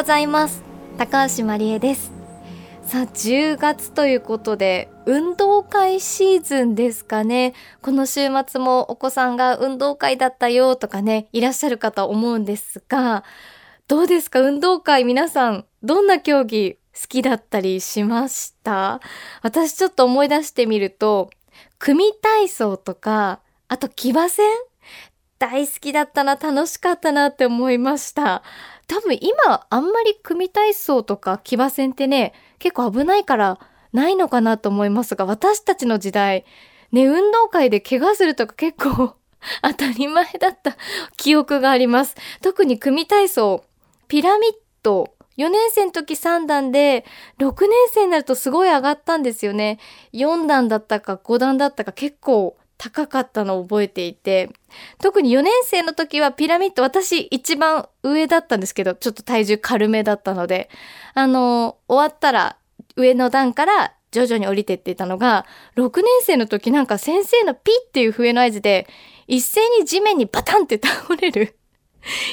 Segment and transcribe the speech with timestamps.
[0.00, 0.62] ございます。
[0.96, 2.10] 高橋真理恵です。
[2.84, 7.52] さあ10月ということで運動会シーズンですかね。
[7.82, 13.24] この週末もお子さんが運動会だったよとかねいらっしゃるかと思うんですが
[13.88, 14.40] どうですか？
[14.40, 19.02] 運動会皆さんどんな競技好きだったりしました？
[19.42, 21.28] 私ちょっと思い出してみると
[21.78, 24.46] 組体操とかあと騎馬戦？
[25.38, 28.42] 大好きだったな楽しかったなって思いました。
[28.90, 33.60] 多分今あんまり組体操とか騎馬戦ってね結構危ないから
[33.92, 36.44] ないのかなと思いますが私たちの時代
[36.90, 39.14] ね運動会で怪我するとか結構
[39.62, 40.76] 当たり前だった
[41.16, 42.16] 記憶があります。
[42.42, 43.62] 特に組体操
[44.08, 44.50] ピラミッ
[44.82, 47.04] ド4年生の時3段で
[47.38, 49.78] 6年生になるとすごい上がったんですよね。
[50.12, 54.48] 4段だったか5段だったか結構高かったのを覚えていて
[55.02, 60.70] 特に4年生の時はピラミッド私一番上だったんですけどちょっと体重軽めだったので
[61.12, 62.56] あの終わったら
[62.96, 65.44] 上の段から徐々に降りてっていたのが
[65.76, 68.86] 6年生の時なんか先生のピッっていう笛の合図で
[69.26, 71.56] 一斉に地面にバタンって倒れる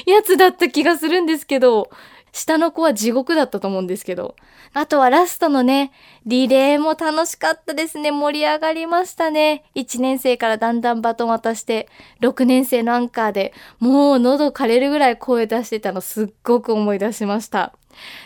[0.06, 1.90] やつだった気がするんですけど
[2.32, 4.34] 下の子は地獄だったと思うんですけど。
[4.74, 5.92] あとはラストのね、
[6.26, 8.10] リレーも楽しかったですね。
[8.10, 9.64] 盛り上がりましたね。
[9.74, 11.88] 1年生からだんだんバトン渡して、
[12.20, 17.74] 6年生のアンカーでもう喉枯れるぐらい声出してたのすっごく思い出しました。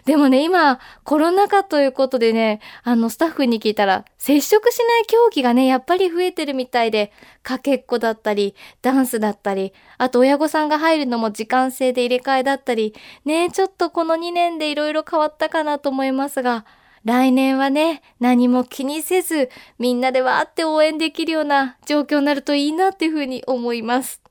[0.05, 16.65] でもね、今、コロナ禍ということでね、あの、スタッフに聞いたら、接触しない競技がね、やっぱり増えてるみたいで、かけっこだったり、ダンスだったり、あと親御さんが入るのも時間制で入れ替えだったり、ね、ちょっとこの2年でいろいろ変わったかなと思いますが、
[17.05, 24.22] 来年はね、何も気にせず、みんなでわーって応援できるような状況になるといいなっていうふうに思います。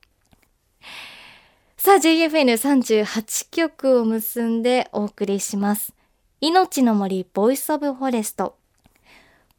[1.84, 5.96] さあ JFN38 局を結んでお送りします。
[6.40, 8.56] 命の森ボイスオブフォレスト。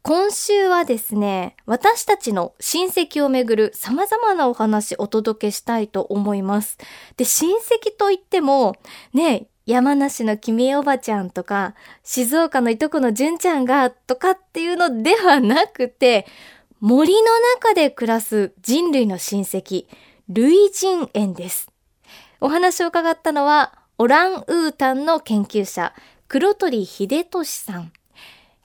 [0.03, 6.77] 今週はですね、私たちの親戚をめぐる様々なお話お届けしたいと思います。
[7.17, 8.77] で、親戚といっても、
[9.13, 16.25] ね、山梨の君おばちゃんとか、静岡のいとこの純ちゃんがとかっていうのではなくて、
[16.79, 19.87] 森の中で暮らす人類の親戚、
[20.29, 21.72] 類人猿です。
[22.43, 25.93] お話を伺ったのは、オランウータンの研究者、
[26.27, 27.93] 黒鳥秀俊さん。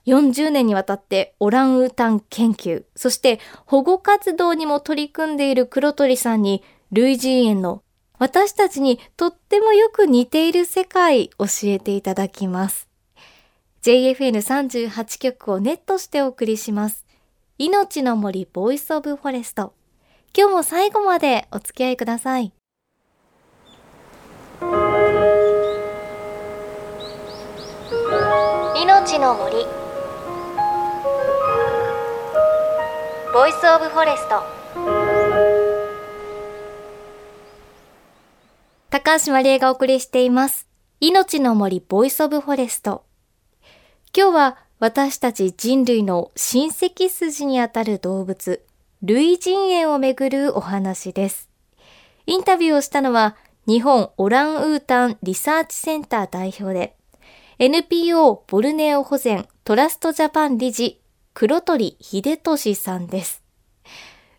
[0.05, 7.81] 40年にわたってオランウータン研究、そして保護活動にも取り組んでいる黒鳥さんに、類人猿の
[8.17, 12.89] 私たちにとってもよく似ている世界教えていただきます。
[13.83, 17.05] JFN38 局をネットしてお送りします。
[17.57, 19.73] 命の森ボイスオブフォレスト。
[20.37, 22.51] 今日も最後までお付き合いください。
[28.81, 29.65] 命の森。
[33.33, 34.41] ボイスオブフォレスト。
[38.89, 40.65] 高橋真理恵がお送りしています。
[41.01, 43.03] 命の森ボイスオブフォレスト。
[44.15, 48.63] 今日は私たち人類の親戚筋にあたる動物
[49.01, 51.49] 類人猿をめぐるお話です。
[52.27, 53.35] インタビューをしたのは
[53.67, 56.95] 日本オランウータンリサーチセンター代表で
[57.61, 61.01] NPO ボルネオ保全トラストジャパン理事
[61.33, 63.43] 黒鳥秀俊さんです。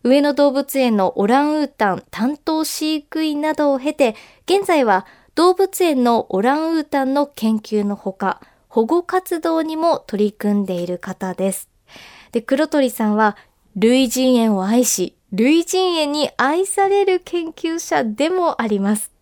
[0.03, 4.17] 上野動物園のオランウータン担当飼育員などを経て、
[4.47, 5.05] 現在は
[5.35, 11.69] 動物園のオランウータンの研究のほか、保護活動にも取り組んでいる方です。
[12.33, 13.37] で、黒鳥さんは、
[13.77, 19.13] 類人猿を愛し、類人猿に愛される研究者でもあります。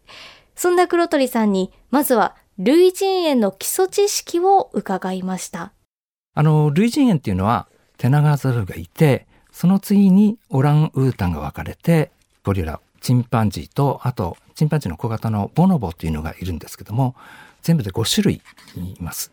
[0.54, 5.72] そんな黒鳥さんに、まずは類人猿の基礎知識を伺いました。
[6.34, 7.68] あの、類人猿っていうのは、
[7.98, 12.10] テナガザルがいて、その次にオランウータンが分かれて、
[12.42, 17.14] ゴリラ、チンパンジーと、あと、チンパンジーの小型のボノボっていうのがいるんですけども、
[17.62, 18.42] 全部で5種類
[18.74, 19.30] います。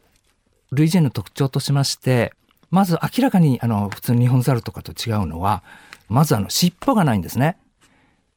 [0.72, 2.32] 類人猿の特徴としまして、
[2.70, 5.64] まず明らかにあの普通の日本ザルとかと違うのは、
[6.10, 7.58] まずあの尻尾がないんですね。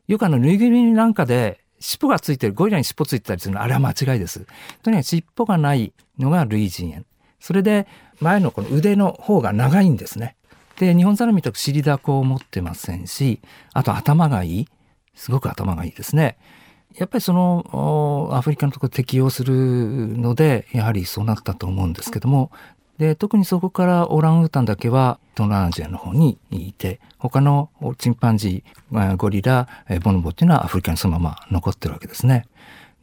[0.06, 4.46] よくあのぬいぐるみなんかで尻尾がついてる、ゴリラに尻尾ついてたりするのは、あれは間違いです。
[4.82, 7.06] とにかく尻尾がないのが類人猿。
[7.40, 7.86] それで、
[8.20, 10.36] 前のこの腕の方が長いんですね。
[10.78, 13.40] で、日本ザルみたく尻だこを持ってませんし、
[13.72, 14.69] あと頭がいい。
[15.14, 16.38] すごく頭がいいですね。
[16.96, 19.54] やっぱりその、アフリカのところ適用する
[20.16, 22.50] ので、やはりそうなったと思うんですけども、
[22.98, 29.68] で、特にそこからオランウータンだけは東南アジアの方にいて、他のチンパンジー、ゴリラ、
[30.02, 32.46] ボノボっていうのはアフリカにそのまま残ってるわけですね。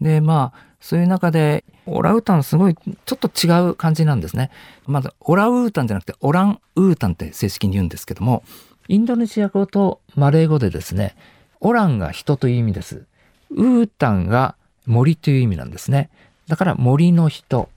[0.02, 4.52] で、まあ、そういう中で、オラウータンすごいちょっと違う感じなんですね。
[4.86, 8.44] まず、オラウータンじゃなくてオランウータンって正式に言うんですけども、
[8.88, 11.16] インドネシア語とマレー語でですね、
[11.62, 13.06] オランが人という意味です。
[13.52, 14.56] ウータンが
[14.86, 16.10] 森という意味なんですね。
[16.48, 17.70] だから森の人。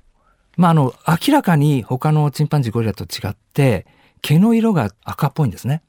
[0.58, 3.86] まあ、あの、明らかに他のチンパンジーゴリラと違って、
[4.22, 5.82] 毛の色が赤っぽいんですね。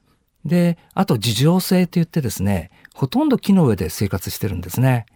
[0.44, 5.06] で、あと樹状性って言ってですね、ほとんど木の上で生活してるんですね。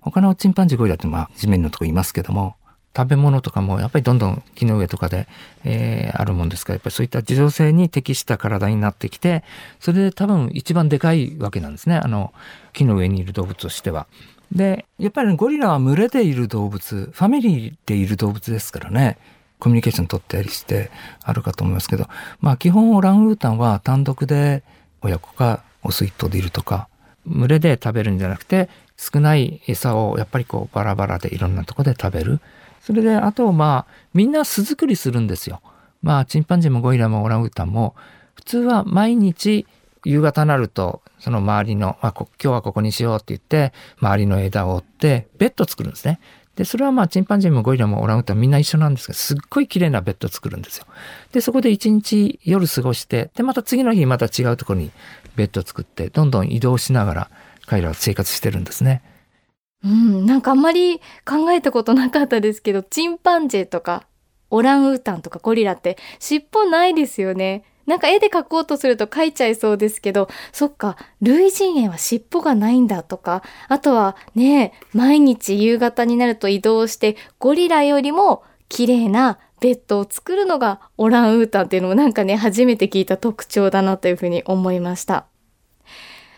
[0.00, 2.56] 他のチンパンジーゴリラってまあ地面のとこいますけども、
[2.96, 5.26] 食べ物とかもやっぱりどんどん木の上とかで、
[5.64, 9.42] えー、あるもんですから、やっぱりそういった事情性に適した体になってきて、
[9.80, 11.96] それで多分一番でかいわけなんですね。
[11.96, 12.32] あの、
[12.72, 14.06] 木の上にいる動物としては。
[14.52, 19.18] で、やっぱりゴリラは群れでいる動物、ファミリーでいる動物ですからね、
[19.58, 20.90] コミュニケーション取ったりして
[21.22, 22.06] あるかと思いますけど、
[22.40, 24.62] まあ基本オランウータンは単独で
[25.02, 26.88] 親子かオス一頭でいるとか、
[27.26, 32.40] 群れで食べるんじゃなくて、少ない餌をやっぱりこうバラバラでいろんなとこで食べる。
[32.84, 35.62] それで、あとまあ、みんな巣作りするんですよ。
[36.02, 37.94] まあ、チンパンジーもゴリラもオランウータンも、
[38.34, 39.66] 普通は毎日
[40.04, 46.20] 夕方になると、その周りの、まあ、今日はここにしようって言って、周りの枝を折って、ベッド作るんですね。
[46.56, 50.84] で、それはまあ、チンパンジーもゴリラもオランウータンみんな一緒なんですが、すっごい綺麗なベッド作るんですよ。
[51.32, 54.90] で、そこで一日夜過ごして、で、また次の日また違うところに
[55.36, 57.30] ベッド作って、どんどん移動しながら
[57.64, 59.02] 彼らは生活してるんですね。
[59.84, 64.06] うん、なんかあんまり考えたことなかったですけど、チンパンジーとか
[64.50, 67.64] オランウータンとかゴリラって尻尾ないですよね。
[67.86, 85.26] なんか絵で描こうとすると描いちゃいそうですけど、そっか、類人猿は尻尾がないんだとか、あとはね、毎日夕方になると移動してゴリラよりも綺麗なベッドを作るのがオランウータンっていうのもなんかね、初めて聞いた特徴だなというふうに思いました。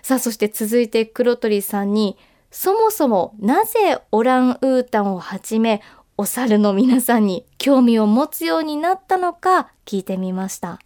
[0.03, 2.17] さあ、そして続いて黒鳥さんに、
[2.59, 5.83] そもそもなぜオランウータンをはじめ
[6.17, 10.79] お猿の皆さんに興味を持つようになったのか聞いてみました。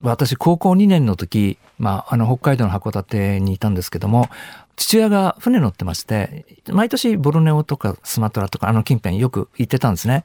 [0.00, 4.28] 私高校2年の時、まあ、あの北海道の函館にいたんですけども
[4.76, 10.24] 父親が船乗ってまして毎年ボルネオとかスマトラとかあの近辺よく行ってたんですね。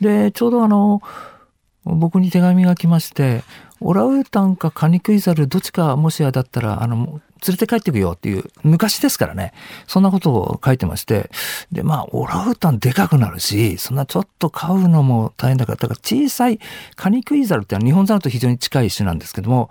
[0.00, 1.02] でちょうどあの
[1.84, 3.42] 僕に手紙が来まして
[3.80, 9.52] オラウータンかカニクイザルどっちかもしやだったらあの連れて帰ってくよっていう、昔ですからね、
[9.86, 11.30] そんなことを書いてまして、
[11.72, 16.58] で、まあ、オラウータンでかくなるし、そんなちょっと飼うのも大変だから、だから小さい
[16.96, 19.70] カニクイザルってのは日本ザルと非常に近い種なんですけども、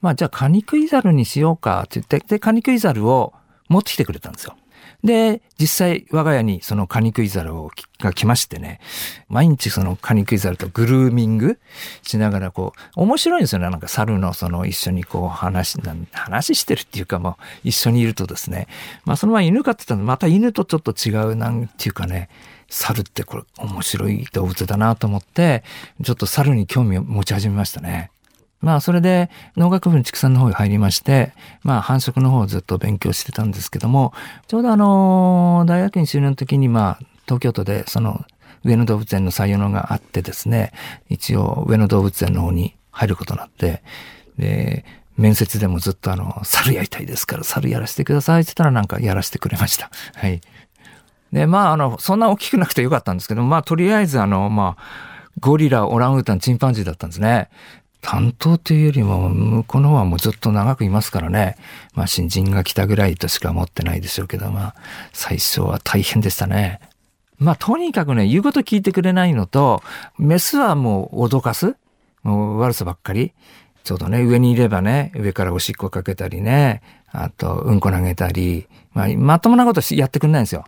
[0.00, 3.32] まあ、じゃあカニクイザルにしようかって言って、で、カニクイザルを
[3.68, 4.56] 持ってきてくれたんですよ。
[5.02, 7.70] で、実際我が家にそのカニクイザルを
[8.00, 8.80] が来ましてね、
[9.28, 11.58] 毎日そのカニクイザルとグルーミング
[12.02, 13.70] しながらこう、面白いんですよね。
[13.70, 15.78] なんか猿のその一緒にこう話、
[16.12, 17.30] 話してるっていうかも
[17.64, 18.68] う一緒にいるとですね、
[19.04, 22.28] まあその前犬飼ってたのまた犬とちょっと違うなんていうかね、
[22.68, 25.64] 猿ってこれ面白い動物だなと思って、
[26.02, 28.10] ちょっと猿に興味を持ち始めましたね。
[28.60, 34.12] まあ、それで農学部の畜産の方に入りまして、まあ、繁殖の方をずっと勉強してたんですけども、
[34.46, 38.24] ちょうどあの、大学院修了の時に、まあ、東京都でその、
[38.62, 40.72] 上野動物園の採用のがあってですね、
[41.08, 43.82] 一応上野動物園の方に入ることになって、
[44.36, 44.84] で、
[45.16, 49.90] 面接でもずっとあの、猿やりたいですから、猿やらせてくださいって言ったらなんかやらせてくれました。
[50.14, 50.40] はい。
[51.32, 57.48] で、まあ、あの、そんな大きくなくてよかったんですけど、まあ、とりあえずあの、まあ、ゴリラ、オランウータン、チンパンジーだったんですね。
[58.00, 61.56] 担当というよりも、向こうの方はもうずっと長くいますからね。
[61.94, 64.74] まあ新人が来たぐらいとしか思ってないでしょうけど、まあ
[65.12, 66.80] 最初は大変でしたね。
[67.38, 69.82] まあとにかくね、言うこと聞いてくれないのと、
[70.18, 71.76] メスはもう脅かす？
[72.22, 73.32] もう悪さばっかり？
[73.82, 80.64] ちょうどね、上にいればね、上からおしっこかけたりね、あと、うんこ投げたり、まあ、まともなことやってくれないんですよ。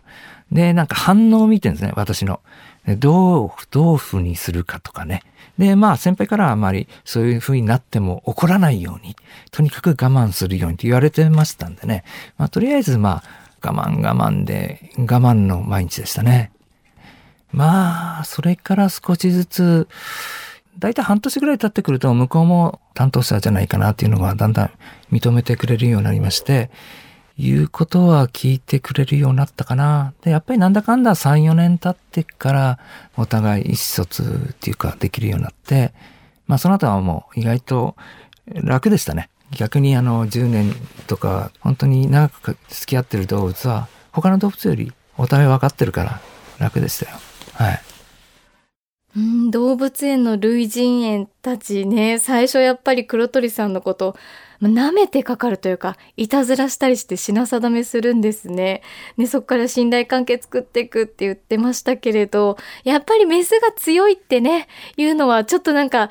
[0.51, 2.39] で、なんか反応を見てるんですね、私の。
[2.87, 5.23] どう、どうふうにするかとかね。
[5.57, 9.15] で、まあ先輩からはあまりそういう風になっても怒らないように、
[9.51, 12.03] とにかく我慢するようにと言われてましたんでね。
[12.37, 13.23] まあとりあえずま
[13.61, 16.51] あ我慢我慢で我慢の毎日でしたね。
[17.53, 19.87] まあ、それから少しずつ、
[20.79, 24.71] だいたい半年ぐらい経ってくると向こうも担当者じゃないかなっていうのがだんだん
[25.11, 26.71] 認めてくれるようになりまして、
[27.37, 30.13] 言うことは聞いてくれるようになったかな。
[30.21, 32.79] で、やっぱりなんだかんだ3、4年経ってから
[33.17, 35.93] お互い意思疎通っていうかできるようになって、
[36.47, 37.95] まあその後はもう意外と
[38.47, 39.29] 楽でしたね。
[39.51, 40.73] 逆にあの10年
[41.07, 46.19] とか本当に長く付き合ってる動物は他の動物よりお互い分かってるから
[46.59, 47.17] 楽でしたよ。
[49.53, 54.15] 動物園の類人猿たちね、最初やっぱり黒鳥さんのこと、
[54.63, 58.81] 舐めてかかるというか、いたずらしたりして品定めするんですね。
[59.15, 64.67] ね、そこから信頼関係作っていくって言ってましたけれど、やっぱりメスが強いってね、
[64.97, 66.09] いうのはちょっとなんか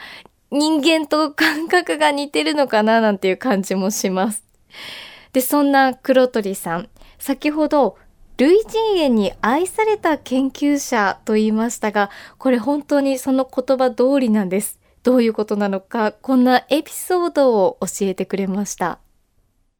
[0.52, 4.44] 人間と感覚が似てるのかななんていう感じもします。
[5.32, 7.96] で、そんな黒鳥さん、先ほど
[8.42, 14.80] 類人猿に愛された研究者と言いましたが、これ本当にその言葉通りなんです。
[15.04, 18.98] どういうことなのか、こんなエピソードを教えてくれました。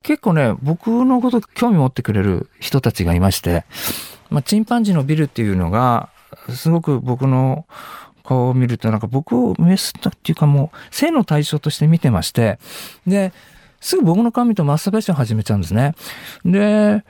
[0.04, 3.64] 結構ね、僕のこと興味持ってくれる人たちがいまして、
[4.30, 6.10] まあ、チンパンジーのビルっていうのが、
[6.48, 7.66] すごく僕の
[8.22, 12.60] 顔を見ると、なんか僕をメスっていうかもう、性の対象として見てまして、
[13.08, 13.32] で、
[13.80, 15.96] すぐ僕の顔見るとマスターベーション始めちゃうんですね。
[16.44, 17.04] で、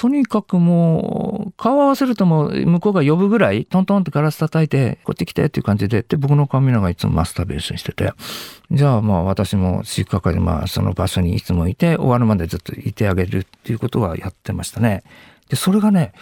[0.00, 8.14] とにかくもう、顔合わせるともう、向こうが呼ぶぐらい、トントンってガラス叩いて、こっち来てっていう感じで、で、僕の顔見ながらいつもマスターベーションしてて、
[8.70, 15.02] じゃあまあ私も飼育係でまあその場所にいつもいて、終わるまでずっといてあげるっていうことはやってましたね。
[15.50, 16.14] で、それがね、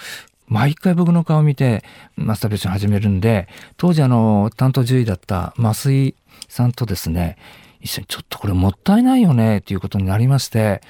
[0.48, 1.84] 毎回僕の顔見て
[2.16, 6.16] マスターベーション始めるんで、当時あの、担当獣医だった増井
[6.48, 7.36] さんとですね、
[7.80, 10.80] 一緒にちょっとこれもったいないよねっていうことになりまして、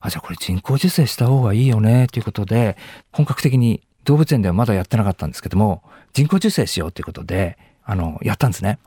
[0.00, 2.76] あ、じゃあこれ人工授精した方がいいよねっていうことで、
[3.12, 8.78] 本格的に動物園ではまだやってなかったんですけども、人工授精しようということで、あの、やったんですね。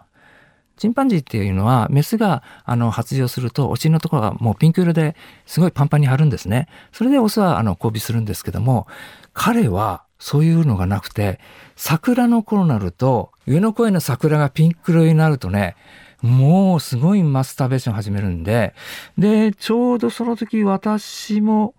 [0.77, 5.15] チンパンジーっていうのは、メスが、あの、発情すると、お尻のところがもうピンク色で
[5.46, 6.68] すごいパンパンに張るんですね。
[6.91, 8.88] それでオスは、あの、交尾するんですけども、
[9.34, 11.39] 彼は、そういうのがなくて、
[11.75, 15.75] 桜の頃になると、上の声の桜がピンク色になるとね、
[16.22, 18.74] もうすごいマスターベーション始めるんで、
[19.18, 21.74] で、ちょうどその時私も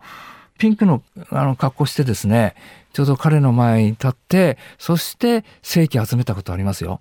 [0.58, 2.54] ピンクのあの格好してですね、
[2.92, 7.00] ちょうど彼の前に立って、そして正規集めたことありますよ。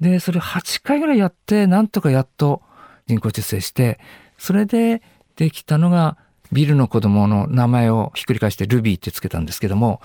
[0.00, 2.62] で、それ8回ぐらいやって、なんとかやっと
[3.06, 3.98] 人工授精して、
[4.38, 5.02] それで
[5.36, 6.16] できたのが
[6.50, 10.00] ビルの子供の名前をひっくり返してルビーってつけたんですけども、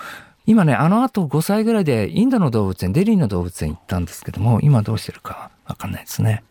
[0.46, 6.44] 今ね、あの後5歳ぐらいでインドの動物園、デリーの動物園行ったんですけども、今どうしてるかわかんないですね。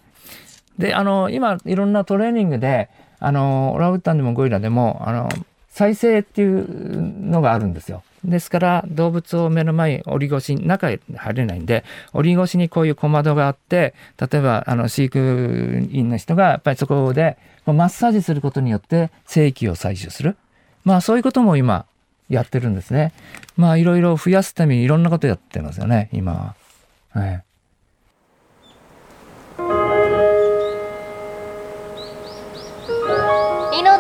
[0.79, 5.29] で、あの、今、いろんなトレーニングで、あの、オランウータンでもゴリラでも、あの、
[5.71, 8.03] 再生っていうのがあるんですよ。
[8.25, 20.37] ですから、動物を目の前に折り越し、中へ入れないんで、折り越しにこういう小窓があって、例えば、あの、飼育員の人が、やっぱりそこで、マッサージすることによって、精液を採取する。
[20.85, 21.87] まあ、そういうことも今、
[22.29, 23.13] やってるんですね。
[23.57, 26.55] まあ、いろいろ増やすためにいろんなことやってますよね、今は。
[27.11, 27.43] はい。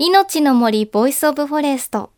[0.00, 2.12] 命の森ボイスオブフォレスト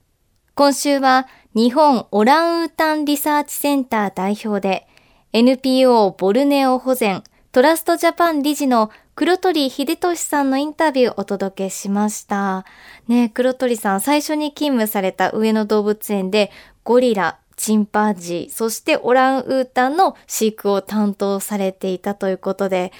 [0.55, 4.87] 今週は日本オランウータンリサーチセンター代表で
[5.33, 7.23] NPO ボルネオ保全
[7.53, 12.67] トラストジャパン理事の黒鳥英俊さんのインタビューをお届けしました。
[13.09, 16.51] ね黒鳥さん、最初に勤務された上野動物園で、
[16.85, 22.93] ゴリラ、チンパンジー、そしてオランウータンの飼育を担当されていたということで、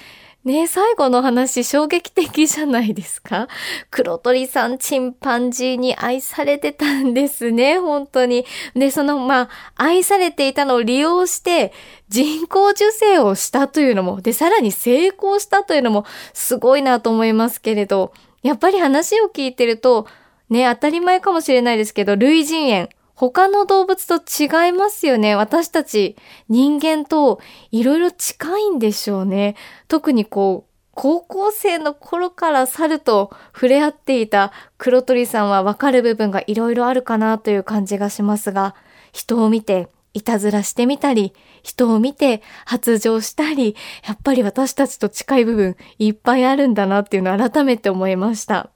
[0.43, 3.47] ね最後の話衝撃的じゃないですか？
[3.91, 8.45] 黒鳥さんチンパンジーに愛されてたんですね、本当に。
[8.73, 11.73] で、その、まあ、愛されていたのを利用して
[12.09, 20.07] 人工授精をしたというのも、で、さらに成功したというのもすごいなと思いますけれど、やっぱり話を聞いてると、
[20.49, 22.89] ね、当たり前かもしれないですけど、類人猿、
[23.21, 25.35] 他の動物と違いますよね。
[25.35, 26.15] 私たち
[26.49, 29.55] 人間といろいろ近いんでしょうね。
[29.87, 38.73] 特にこう、高校生の頃から猿と触れ合っていた黒鳥さんはわかる部分がいろいろあるかなという感じがしますが、
[39.11, 48.71] 人を見ていたずらしてみたり、人を見て発情したり、やっぱり私たちと近い部分いっぱいあるんだなっていうのを改めて思いました。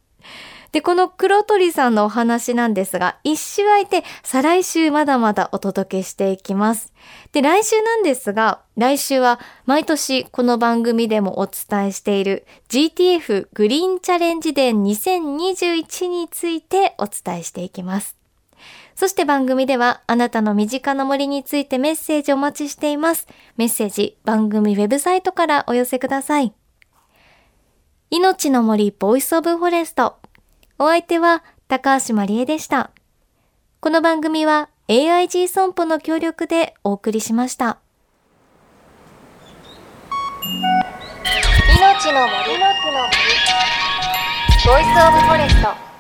[0.76, 6.92] で、この黒鳥さんのお話なんですが、一週空いて、再来週まだまだお届けしていきます。
[7.32, 18.18] で、来週なんですが、来週は毎年この番組でもお伝えしている GTF グリーンチャレンジデー2021についてお伝えしていきます。
[18.96, 23.30] そして番組ではあなたの身近な森についてメッセージお待ちしています。
[23.56, 26.54] メッセージ番組ウェブサイトからお寄せください。
[28.10, 30.18] 命の森ボイスオブフォレスト
[30.78, 32.92] お相手は高橋まりえでした。
[33.80, 37.78] この番組は AIG 損保の協力でお送りしました。
[41.80, 43.16] 命の森の木の森
[44.66, 45.95] ボイスオブフォレスト